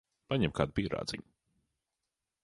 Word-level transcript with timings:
Paņem 0.31 0.53
kādu 0.59 0.73
pīrādziņu. 0.79 1.27